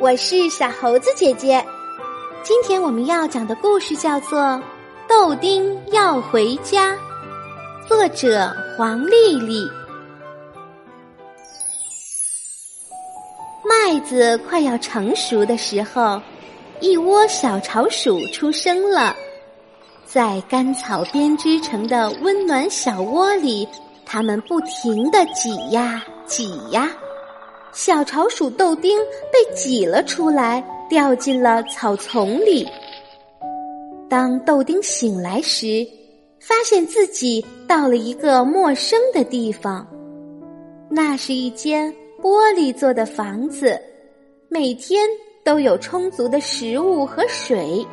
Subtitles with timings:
[0.00, 1.64] 我是小猴子姐姐。
[2.44, 4.38] 今天我们要讲的故事叫做
[5.08, 6.94] 《豆丁要回家》，
[7.88, 9.68] 作者黄丽丽。
[13.64, 16.22] 麦子快要成熟的时候，
[16.78, 19.16] 一窝小巢鼠出生了，
[20.06, 23.68] 在干草编织成的温暖小窝里，
[24.06, 26.88] 它们不停的挤呀挤呀。
[27.80, 28.98] 小巢鼠豆丁
[29.32, 30.60] 被挤了出来，
[30.90, 32.66] 掉进了草丛里。
[34.08, 35.86] 当豆丁醒来时，
[36.40, 39.86] 发现自己到了一个陌生的地方。
[40.90, 41.88] 那是一间
[42.20, 43.80] 玻璃做的房子，
[44.48, 45.08] 每天
[45.44, 47.86] 都有充足的食物和水。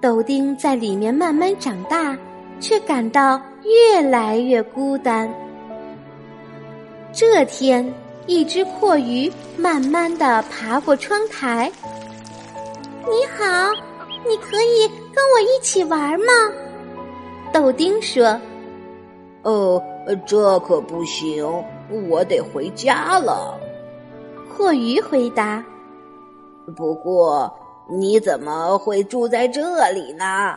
[0.00, 2.18] 豆丁在里面慢慢长大，
[2.58, 5.32] 却感到越来越孤单。
[7.12, 7.88] 这天。
[8.26, 11.70] 一只阔鱼慢慢的爬过窗台。
[13.02, 13.72] 你好，
[14.28, 16.32] 你可以跟我一起玩吗？
[17.52, 18.38] 豆丁说
[19.42, 19.82] ：“哦，
[20.26, 21.44] 这可不行，
[22.08, 23.58] 我得回家了。”
[24.54, 25.64] 阔鱼回答
[26.76, 27.52] ：“不过
[27.88, 30.56] 你怎么会住在这里呢？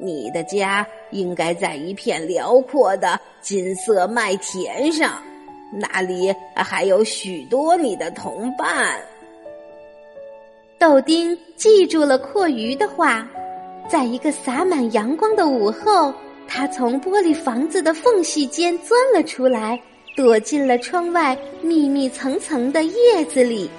[0.00, 5.12] 你的家应该在一片辽阔的金色麦田上。”
[5.76, 9.00] 那里还有许多你的同伴。
[10.78, 13.26] 豆丁记住了阔鱼的话，
[13.88, 16.12] 在一个洒满阳光的午后，
[16.46, 19.80] 他从玻璃房子的缝隙间钻了出来，
[20.16, 23.70] 躲进了窗外密密层层的叶子里。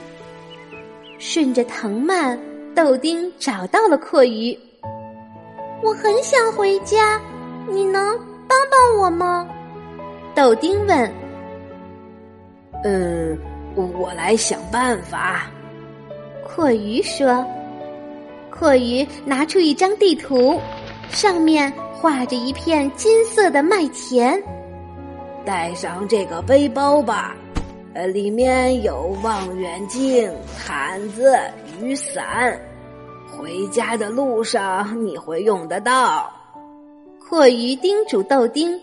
[1.19, 2.39] 顺着藤蔓，
[2.73, 4.57] 豆丁找到了阔鱼。
[5.83, 7.21] 我很想回家，
[7.69, 9.47] 你能帮帮我吗？
[10.33, 11.24] 豆丁问。
[12.87, 13.35] 嗯，
[13.75, 15.49] 我来想办法。
[16.43, 17.43] 阔鱼说
[18.53, 20.61] ：“阔鱼拿出一张地图，
[21.09, 24.39] 上面画着一片金色的麦田。
[25.43, 27.35] 带上这个背包吧，
[27.95, 31.35] 呃，里面有望远镜、毯子、
[31.81, 32.55] 雨伞。
[33.35, 36.31] 回家的路上你会用得到。”
[37.19, 38.79] 阔鱼叮嘱豆丁。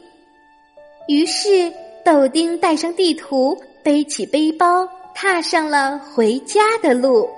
[1.07, 1.73] 于是
[2.05, 3.57] 豆丁带上地图。
[3.83, 7.29] 背起背包，踏上了回家的路。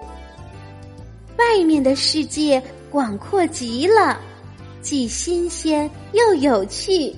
[1.38, 4.20] 外面的世界广阔极了，
[4.82, 7.14] 既新鲜又有趣。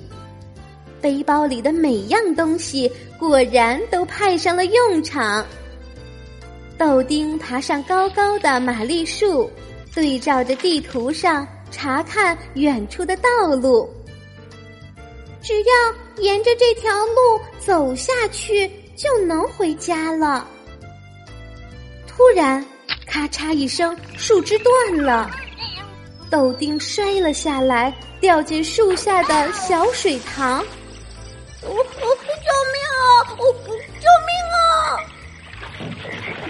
[1.01, 5.45] 背包里的每样东西果然都派上了用场。
[6.77, 9.49] 豆丁爬上高高的玛丽树，
[9.93, 13.89] 对照着地图上查看远处的道路。
[15.41, 18.71] 只要沿着这条路走下去。
[18.97, 20.45] 就能回家了。
[22.07, 22.65] 突然，
[23.05, 25.29] 咔嚓一声，树枝断了，
[26.31, 30.65] 豆丁摔了下来，掉进树下的小水塘。
[31.61, 32.99] 我我救命啊！
[33.37, 33.53] 我
[34.01, 34.65] 救命啊！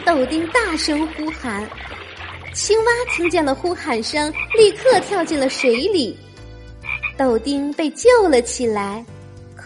[0.05, 1.69] 豆丁大声呼喊。
[2.53, 6.17] 青蛙听见了呼喊声，立刻跳进了水里。
[7.17, 9.05] 豆丁被救了起来，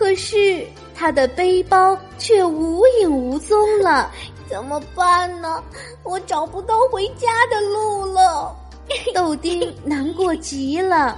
[0.02, 0.66] 可是。
[0.94, 4.12] 他的背包却无影无踪了，
[4.48, 5.64] 怎么办呢？
[6.04, 8.56] 我找不到回家的路了。
[9.16, 11.18] 豆丁难过极了。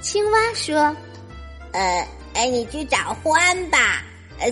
[0.00, 0.94] 青蛙说
[1.74, 4.04] ：“呃，哎，你去找獾吧，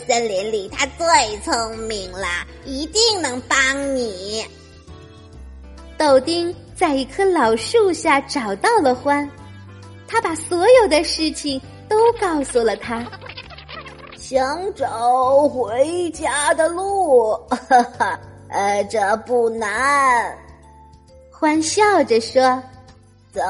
[0.08, 2.26] 森林里他最聪明了，
[2.64, 4.44] 一定能帮你。”
[5.96, 9.28] 豆丁在一棵老树下找到了獾，
[10.08, 13.06] 他把所有的事情都告诉了他。
[14.32, 20.34] 想找回家的路，哈哈，呃，这不难。
[21.30, 22.40] 欢笑着说
[23.30, 23.42] ：“走，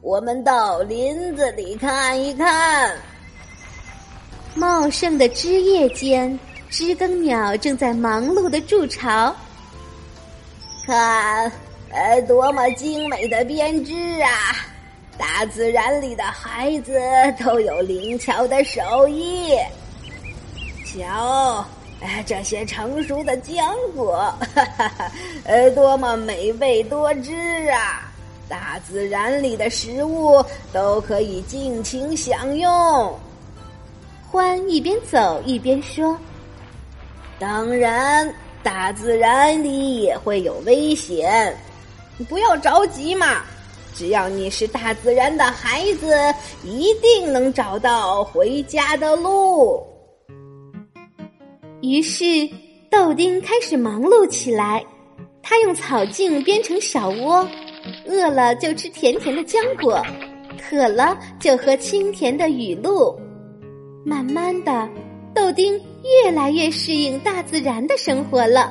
[0.00, 2.96] 我们到林子里看一看。”
[4.54, 6.38] 茂盛的枝叶间，
[6.68, 9.34] 知更鸟正在忙碌的筑巢。
[10.86, 11.50] 看，
[11.90, 14.30] 呃，多么精美的编织啊！
[15.18, 16.92] 大自然里的孩子
[17.44, 19.52] 都有灵巧的手艺。
[20.92, 21.64] 瞧，
[22.00, 24.16] 哎，这些成熟的浆果，
[24.54, 25.12] 哈哈哈，
[25.44, 27.32] 呃，多么美味多汁
[27.70, 28.10] 啊！
[28.48, 33.16] 大自然里的食物都可以尽情享用。
[34.28, 36.18] 欢一边走一边说
[37.38, 38.32] ：“当然，
[38.62, 41.56] 大自然里也会有危险，
[42.28, 43.42] 不要着急嘛。
[43.94, 46.16] 只要你是大自然的孩子，
[46.64, 49.86] 一定能找到回家的路。”
[51.82, 52.24] 于是，
[52.90, 54.84] 豆丁开始忙碌起来。
[55.42, 57.46] 它用草茎编成小窝，
[58.06, 60.02] 饿了就吃甜甜的浆果，
[60.60, 63.18] 渴了就喝清甜的雨露。
[64.04, 64.88] 慢慢的，
[65.34, 65.80] 豆丁
[66.24, 68.70] 越来越适应大自然的生活了。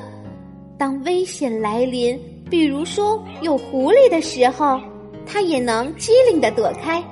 [0.78, 2.18] 当危险来临，
[2.50, 4.80] 比如说有狐狸的时候，
[5.26, 7.04] 它也能机灵的躲开。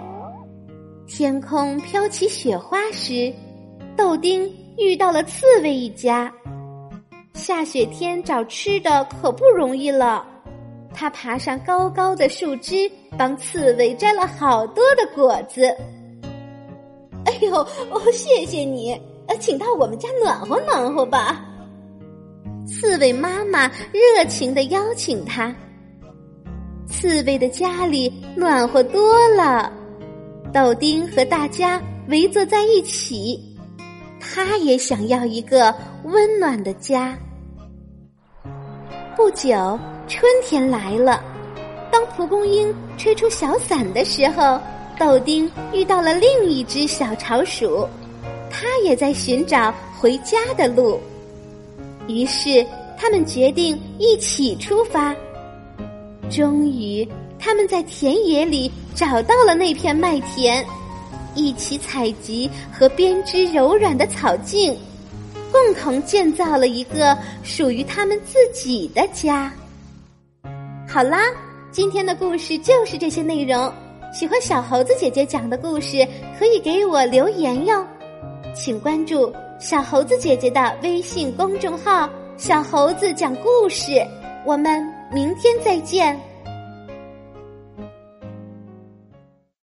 [1.07, 3.33] 天空飘起雪花时，
[3.95, 6.31] 豆丁遇到了刺猬一家。
[7.33, 10.25] 下雪天找吃的可不容易了，
[10.93, 15.65] 他爬上高高的树枝，帮刺猬摘了好多的果子。
[17.25, 17.55] 哎呦，
[17.91, 18.93] 哦，谢谢你，
[19.27, 21.43] 呃，请到我们家暖和暖和吧。
[22.65, 25.55] 刺猬妈妈热情的邀请他。
[26.87, 29.71] 刺猬的家里暖和多了，
[30.53, 33.39] 豆丁和大家围坐在一起，
[34.33, 37.17] 他也想要一个温暖的家。
[39.15, 41.23] 不久，春天来了。
[41.89, 44.59] 当蒲公英吹出小伞的时候，
[44.99, 47.87] 豆丁遇到了另一只小巢鼠，
[48.49, 50.99] 它也在寻找回家的路。
[52.07, 52.65] 于是，
[52.97, 55.15] 他们决定一起出发。
[56.29, 57.07] 终于，
[57.39, 60.63] 他们在田野里找到了那片麦田，
[61.37, 64.75] 一起采集和编织柔软的草茎。
[65.49, 69.51] 共同建造了一个属于他们自己的家。
[70.87, 71.19] 好啦，
[71.71, 73.71] 今天的故事就是这些内容。
[74.13, 76.05] 喜欢小猴子姐姐讲的故事，
[76.37, 77.85] 可以给我留言哟。
[78.53, 84.05] 请关注小猴子姐姐的微信公众号“小猴子讲故事”。
[84.45, 86.19] 我们明天再见。